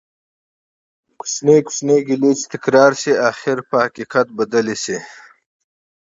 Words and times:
کوچنی 1.19 1.57
کوچنی 1.65 1.97
ګېلې 2.07 2.31
چې 2.39 2.45
تکرار 2.53 2.91
شي 3.01 3.13
،اخير 3.29 3.59
په 3.69 3.75
حقيقت 3.85 4.27
بدلي 4.39 4.75
شي 4.83 4.97